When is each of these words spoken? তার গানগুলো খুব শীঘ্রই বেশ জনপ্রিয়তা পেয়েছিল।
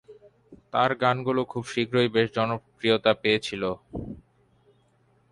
তার 0.73 0.91
গানগুলো 1.01 1.41
খুব 1.51 1.63
শীঘ্রই 1.71 2.09
বেশ 2.15 2.27
জনপ্রিয়তা 2.37 3.11
পেয়েছিল। 3.21 3.63